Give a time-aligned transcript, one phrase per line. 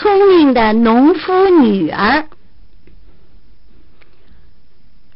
[0.00, 2.24] 聪明的农夫女儿。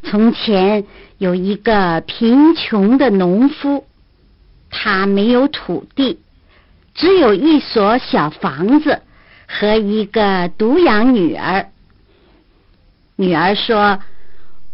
[0.02, 0.84] 从前
[1.16, 3.86] 有一个贫穷的农夫，
[4.68, 6.20] 他没有土地，
[6.94, 9.00] 只有一所小房子
[9.48, 11.70] 和一个独养女儿。
[13.16, 14.00] 女儿说：“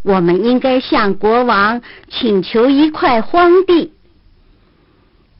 [0.02, 3.92] 我们应该向国王请求一块荒地。”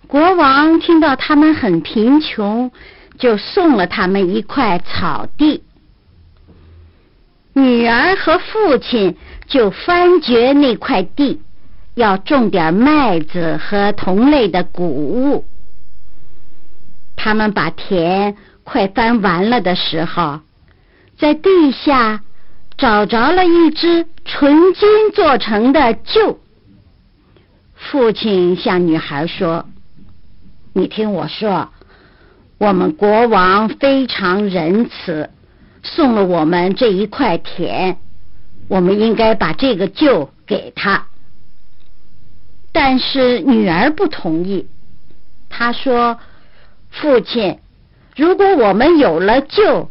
[0.07, 2.71] 国王听到他们很贫穷，
[3.21, 5.63] 就送了他们一块草地。
[7.53, 11.41] 女儿和父亲就翻掘那块地，
[11.95, 15.45] 要种点麦子和同类的谷物。
[17.17, 20.41] 他们把田快翻完了的时候，
[21.19, 22.23] 在地下
[22.79, 26.39] 找着了一只纯金做成的臼。
[27.75, 29.67] 父亲向女孩说
[30.73, 31.71] ：“你听我说，
[32.61, 35.31] 我们国王非常仁慈。”
[35.83, 37.97] 送了我们这一块田，
[38.69, 41.07] 我们应该把这个臼给他。
[42.71, 44.69] 但是女儿不同意，
[45.49, 46.19] 她说
[46.93, 47.61] ：“父亲，
[48.15, 49.89] 如果我们有了臼，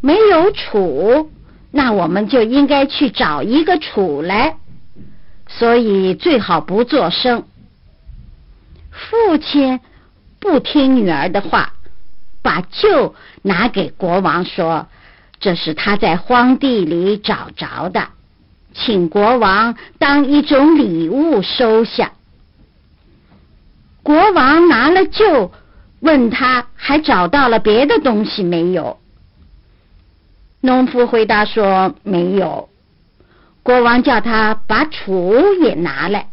[0.00, 1.30] 没有楚，
[1.70, 4.56] 那我们就应该去找一个楚来，
[5.48, 7.44] 所以最好不作声。”
[8.90, 9.80] 父亲
[10.38, 11.74] 不听女儿的话，
[12.42, 14.86] 把旧拿给国王说。
[15.40, 18.08] 这是他在荒地里找着的，
[18.74, 22.12] 请国王当一种礼物收下。
[24.02, 25.50] 国王拿了旧，
[26.00, 28.98] 问他还找到了别的东西没有？
[30.60, 32.68] 农夫回答说没有。
[33.62, 36.28] 国王叫他把杵也拿来。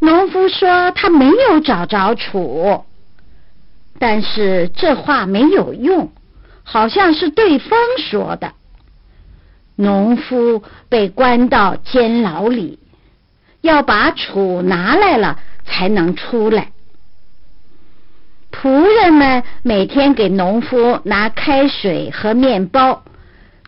[0.00, 2.84] 农夫说他没有找着杵，
[3.98, 6.10] 但是这话没有用。
[6.70, 8.52] 好像是对方说的。
[9.74, 12.78] 农夫被关到监牢里，
[13.62, 16.72] 要把杵拿来了才能出来。
[18.52, 23.02] 仆人们每天给农夫拿开水和面包，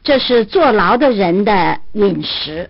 [0.02, 2.68] 这是坐牢的人的饮食。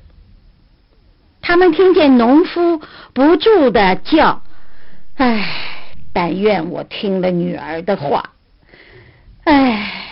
[1.42, 2.80] 他们听见农夫
[3.12, 4.42] 不住的叫
[5.16, 5.79] ：“唉，
[6.12, 8.30] 但愿我听了女儿的话。”
[9.44, 10.06] 唉。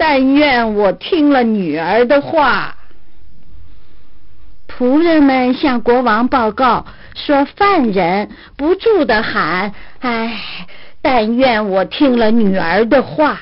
[0.00, 2.76] 但愿我听了女儿的话。
[4.68, 10.40] 仆人们向国王报告说，犯人不住的喊：“唉，
[11.02, 13.40] 但愿我听了女儿的话，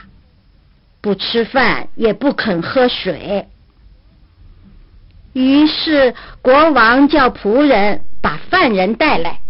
[1.02, 3.46] 不吃饭也不肯喝水。”
[5.34, 9.40] 于是国王叫仆人把犯人带来。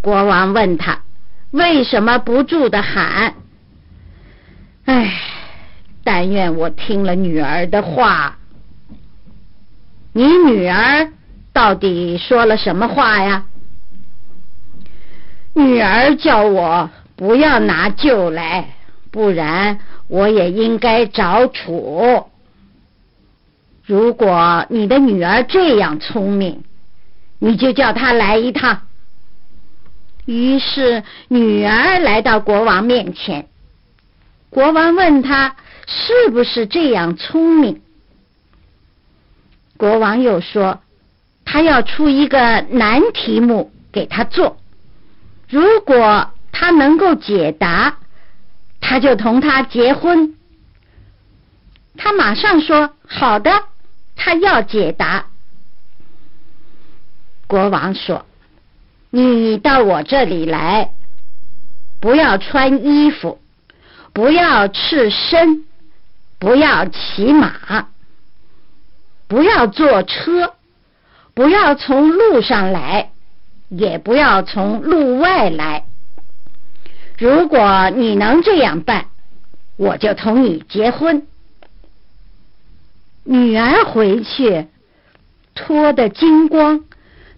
[0.00, 1.02] 国王问他
[1.54, 3.34] 为什么不住的喊
[4.86, 5.20] ：“唉。”
[6.02, 8.36] 但愿我听了女儿的话。
[10.12, 11.12] 你女儿
[11.52, 13.46] 到底说了什么话呀？
[15.54, 18.74] 女儿叫我不要拿旧来，
[19.12, 19.78] 不然
[20.08, 22.26] 我也应该找楚。
[23.86, 26.64] 如果你的女儿这样聪明，
[27.38, 28.82] 你就叫她来一趟。
[30.24, 33.48] 于是女儿来到国王面前，
[34.50, 35.56] 国王问他。
[35.86, 37.82] 是不是这样聪明？
[39.76, 40.80] 国王又说，
[41.44, 44.56] 他要出一个难题目给他做，
[45.46, 47.98] 如果他能够解答，
[48.80, 50.34] 他就同他结婚。
[51.98, 53.64] 他马上说：“好的，
[54.16, 55.26] 他要解答。”
[57.46, 58.24] 国王说
[59.22, 60.90] ：“你到我这里来，
[62.00, 63.38] 不要穿衣服，
[64.12, 65.64] 不要赤身。”
[66.36, 67.88] 不要骑马，
[69.28, 70.52] 不要坐车，
[71.32, 73.12] 不要从路上来，
[73.70, 75.86] 也不要从路外来。
[77.16, 79.06] 如果你能这样办，
[79.78, 81.26] 我就同你结婚。
[83.22, 84.66] 女儿回去
[85.54, 86.84] 脱得精光，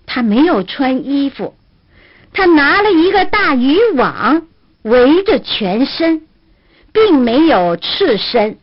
[0.04, 1.54] 她没有穿衣服，
[2.36, 4.46] 他拿了一个大渔网
[4.82, 6.26] 围着全身，
[6.92, 8.58] 并没有赤身。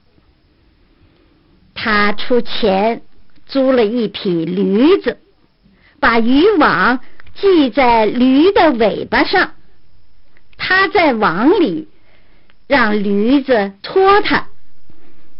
[1.74, 3.02] 他出钱
[3.48, 5.18] 租了一匹驴子，
[6.00, 7.00] 把渔网
[7.34, 9.54] 系在驴的尾巴上，
[10.56, 11.90] 他在网里
[12.68, 14.46] 让驴子拖他。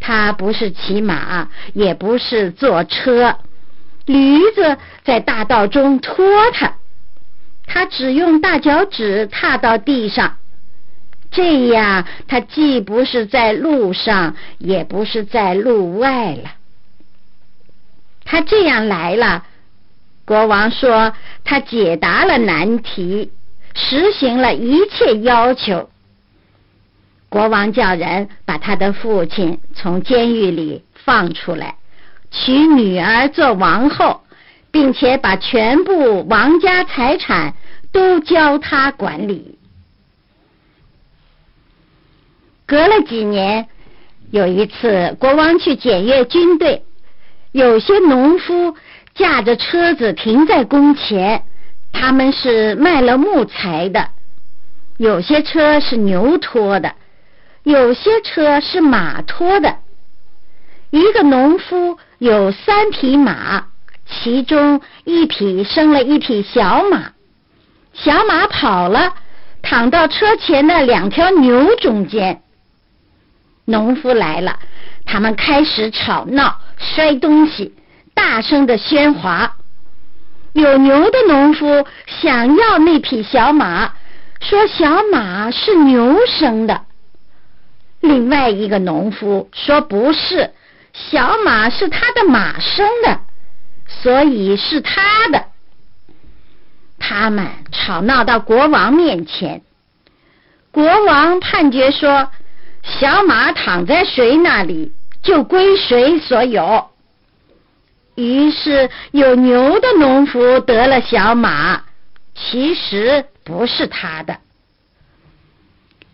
[0.00, 3.36] 他不是骑马，也不是坐车，
[4.06, 6.74] 驴子在大道中拖他，
[7.66, 10.36] 他只用大脚趾踏到地上，
[11.30, 16.54] 这样，他既不是在路上，也不是在路外了。
[18.24, 19.44] 他这样来了，
[20.24, 21.12] 国王说
[21.44, 23.32] 他解答了难题，
[23.74, 25.90] 实行了一切要求。
[27.28, 31.76] 国王叫人把他的父亲从监狱里放出来，
[32.30, 34.22] 娶女儿做王后，
[34.74, 37.54] 并且把全部王家财产
[37.92, 39.56] 都交他管理。
[42.66, 43.68] 隔了几年，
[44.32, 46.84] 有一次，国王去检阅军队，
[47.52, 48.74] 有些农夫
[49.14, 51.44] 驾着车子停在宫前，
[51.92, 54.08] 他们是卖了木材的；
[54.96, 56.96] 有些车是牛拖的。
[57.62, 59.76] 有些车是马拖的，
[60.90, 63.68] 一个农夫有三匹马，
[64.06, 67.12] 其中一匹生了一匹小马，
[67.92, 69.14] 小马跑了，
[69.62, 72.42] 躺到车前的两条牛中间。
[73.64, 74.58] 农夫来了，
[75.06, 77.74] 他们开始吵闹、摔东西，
[78.12, 79.56] 大声的喧哗。
[80.52, 83.94] 有牛的农夫想要那匹小马，
[84.40, 86.82] 说小马是牛生的。
[88.00, 90.52] 另外一个农夫说：“不是，
[90.92, 93.18] 小马是他的马生的，
[94.02, 95.44] 所以是他的。”
[96.98, 99.62] 他们吵闹到国王面前，
[100.70, 102.30] 国王判决说
[102.82, 104.92] ：“小马躺在谁那里，
[105.22, 106.90] 就归谁所有。”
[108.16, 111.82] 于是有牛的农夫得了小马，
[112.34, 114.38] 其实不是他的。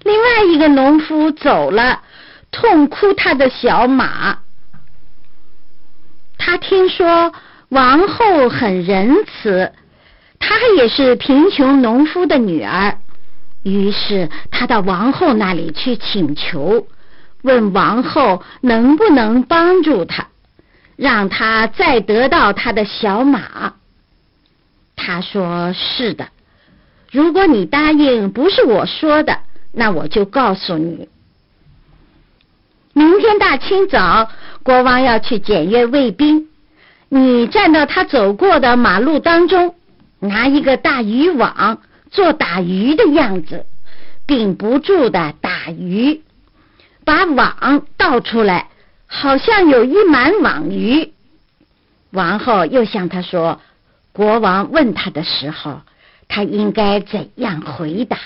[0.03, 2.03] 另外一个农夫走了，
[2.51, 4.39] 痛哭他的小马。
[6.39, 7.35] 他听说
[7.71, 9.73] 王后很仁慈，
[10.39, 12.99] 她也是贫穷农夫的女儿，
[13.63, 16.87] 于是他到王后那里去请求，
[17.43, 20.29] 问王后能不能帮助他，
[20.97, 23.75] 让他再得到他的小马。
[24.97, 26.29] 他说：“是的，
[27.11, 29.39] 如果你答应，不是我说的。”
[29.73, 31.09] 那我就告诉你，
[32.93, 34.29] 明天大清早，
[34.65, 36.50] 国王要去检阅卫兵。
[37.13, 39.75] 你站到他走过的马路当中，
[40.21, 43.67] 拿一个大渔网做打鱼的样子，
[44.27, 46.23] 屏不住的打鱼，
[47.05, 48.69] 把网倒出来，
[49.09, 51.13] 好像有一满网鱼。
[52.13, 53.61] 王后又向他说
[54.15, 55.81] ：“国王问他的时候，
[56.29, 58.19] 他应该怎样回答？”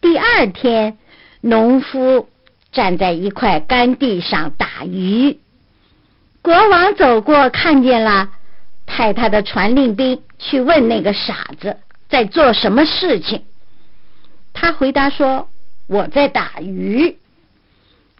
[0.00, 0.96] 第二天，
[1.42, 2.30] 农夫
[2.72, 5.38] 站在一块干地上打鱼。
[6.42, 8.30] 国王走过，看见了，
[8.86, 11.76] 派他的传令兵去问那个傻子
[12.08, 13.44] 在做什么事情。
[14.52, 15.48] 他回答说
[15.86, 17.18] ：“我在打鱼。”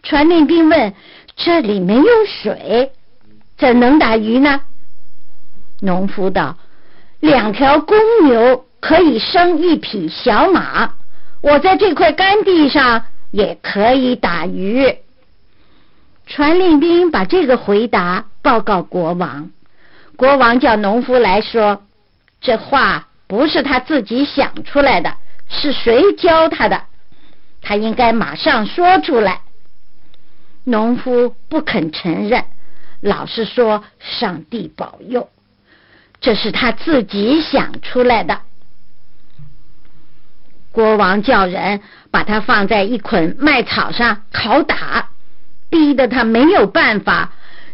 [0.03, 0.93] 传令兵问
[1.35, 2.91] ：“这里没有水，
[3.57, 4.61] 怎能打鱼呢？”
[5.81, 6.57] 农夫道
[7.19, 10.93] ：“两条公牛可以生一匹小马。”
[11.41, 14.95] 我在这块干地上也可以打鱼。
[16.31, 19.51] 传令兵把这个回答报告国王，
[20.15, 21.83] 国王叫农夫来说，
[22.39, 25.13] 这话不是他自己想出来的，
[25.49, 26.83] 是谁教他的？
[27.61, 29.41] 他应该马上说出来。
[30.63, 32.45] 农夫不肯承认，
[33.01, 35.27] 老是说上帝保佑，
[36.21, 38.39] 这是他自己想出来的。
[40.71, 45.09] 国王叫人把他放在一捆麦草上拷打，
[45.71, 47.31] 逼得他没有办法，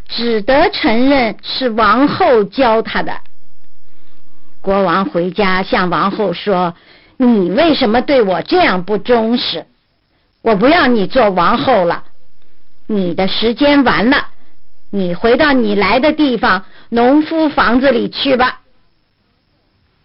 [0.08, 3.18] 只得承认是王后教他的。
[4.62, 6.75] 国王回家向王后说
[7.18, 9.66] ：“你为什么对我这样不忠实？
[10.42, 12.04] 我不要你做王后了，
[12.86, 14.27] 你的时间完了，
[14.92, 18.62] 你回到你来的地方农夫房子里去吧。”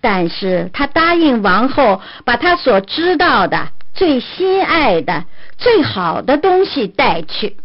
[0.01, 5.25] 但是他答应王后，把他所知道的、最心爱的、
[5.59, 7.57] 最好的东西带去，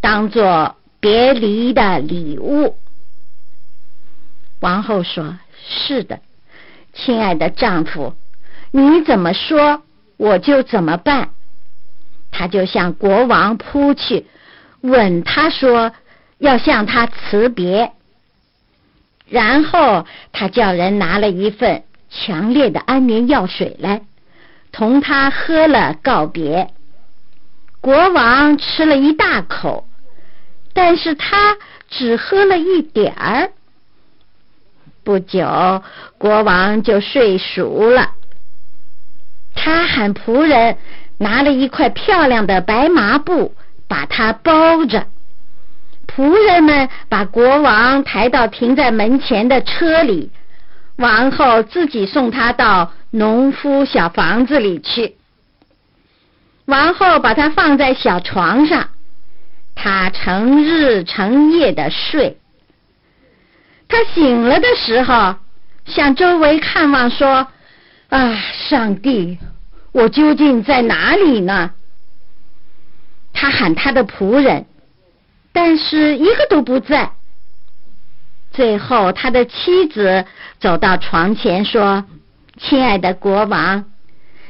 [0.00, 2.76] 当做别离的礼物。
[4.60, 5.38] 王后说
[5.68, 6.20] ：“是的，
[6.92, 8.14] 亲爱的丈夫，
[8.70, 9.82] 你怎么说，
[10.16, 11.30] 我就怎么办。”
[12.30, 14.26] 她就向国王扑去，
[14.82, 15.92] 吻他说
[16.38, 17.92] ：“要向他辞别。”
[19.28, 24.02] 然后他叫人拿了一份强烈的安眠药水来，
[24.72, 26.70] 同他喝了告别。
[27.80, 29.87] 国王吃了一大口，
[30.80, 31.56] 但是他
[31.90, 33.50] 只喝了一点儿。
[35.02, 35.82] 不久，
[36.18, 38.12] 国王就睡熟了。
[39.56, 40.76] 他喊仆人
[41.18, 43.56] 拿了一块漂亮的白麻布，
[43.88, 45.08] 把它包着。
[46.06, 50.30] 仆人们把国王抬到停在门前的车里，
[50.94, 55.16] 王后自己送他到农夫小房子里去。
[56.66, 58.90] 王后把他放在小床上，
[59.80, 62.36] 他成日成夜的睡。
[63.86, 65.36] 他醒了的时候，
[65.86, 67.46] 向周围看望，说
[68.10, 68.34] ：“啊，
[68.68, 69.38] 上帝，
[69.92, 71.70] 我究竟在哪里呢？”
[73.32, 74.66] 他喊他的仆人。
[75.52, 77.12] 但是一个都不在。
[78.52, 80.24] 最后，他的妻子
[80.60, 82.04] 走到床前说
[82.58, 83.84] ：“亲爱的国王，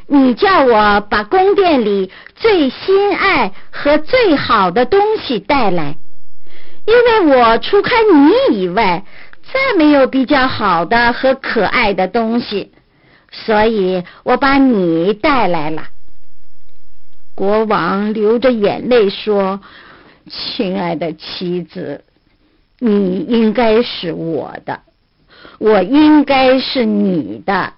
[0.09, 5.97] 你叫我把宫殿里最心爱和最好的东西带来，
[6.87, 6.95] 因
[7.29, 7.97] 为我除开
[8.51, 9.05] 你以外，
[9.53, 12.73] 再没有比较好的和可爱的东西，
[13.31, 15.85] 所以我把你带来了。”
[17.37, 19.61] 国王流着眼泪说。
[20.31, 22.05] 亲爱的妻子，
[22.79, 24.81] 你应该是我的，
[25.59, 27.73] 我应该是你的。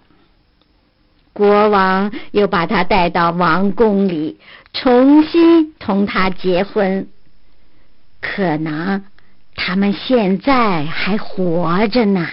[1.40, 4.38] 国王又把他带到王宫里，
[4.74, 7.08] 重新同他结婚。
[8.20, 9.02] 可能
[9.54, 12.28] 他们现在还活着呢。